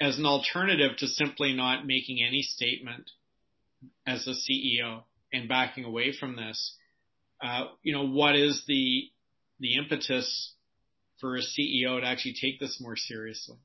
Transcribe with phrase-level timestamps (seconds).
[0.00, 3.10] as an alternative to simply not making any statement
[4.06, 6.76] as a CEO and backing away from this,
[7.42, 9.10] uh, you know, what is the
[9.58, 10.54] the impetus
[11.20, 13.56] for a CEO to actually take this more seriously?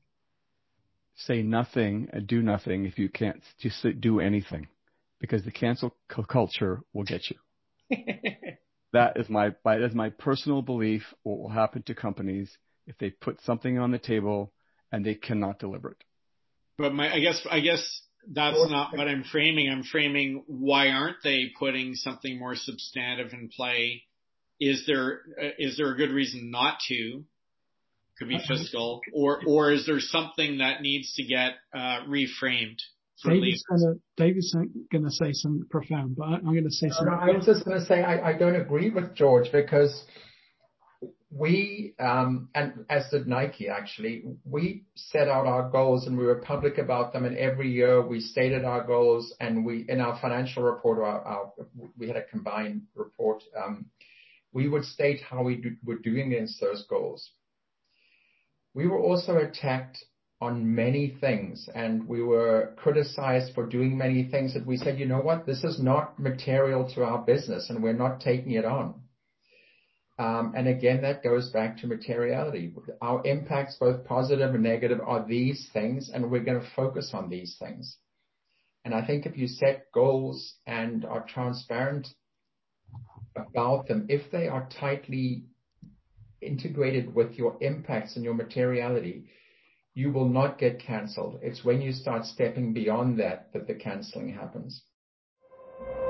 [1.16, 4.68] Say nothing and do nothing if you can't just do anything,
[5.20, 5.94] because the cancel
[6.28, 7.36] culture will get you.
[8.92, 11.02] that is my that is my personal belief.
[11.22, 12.56] What will happen to companies
[12.86, 14.52] if they put something on the table
[14.90, 16.04] and they cannot deliver it?
[16.82, 19.70] But my, I guess, I guess that's not what I'm framing.
[19.70, 24.02] I'm framing why aren't they putting something more substantive in play?
[24.58, 27.22] Is there uh, is there a good reason not to?
[28.18, 32.78] Could be fiscal, or or is there something that needs to get uh, reframed?
[33.24, 34.56] David's gonna David's
[34.90, 37.14] gonna say something profound, but I'm gonna say something.
[37.14, 40.02] I was just gonna say I, I don't agree with George because
[41.34, 46.36] we, um, and as did Nike actually, we set out our goals and we were
[46.36, 47.24] public about them.
[47.24, 51.24] And every year we stated our goals and we, in our financial report,
[51.96, 53.42] we had a combined report.
[53.56, 53.86] Um,
[54.52, 57.30] we would state how we were doing against those goals.
[58.74, 60.04] We were also attacked
[60.42, 65.06] on many things and we were criticized for doing many things that we said, you
[65.06, 69.00] know what, this is not material to our business and we're not taking it on.
[70.22, 72.72] Um, and again, that goes back to materiality.
[73.00, 77.28] Our impacts, both positive and negative, are these things, and we're going to focus on
[77.28, 77.96] these things.
[78.84, 82.06] And I think if you set goals and are transparent
[83.34, 85.46] about them, if they are tightly
[86.40, 89.24] integrated with your impacts and your materiality,
[89.94, 91.40] you will not get canceled.
[91.42, 94.84] It's when you start stepping beyond that that the canceling happens.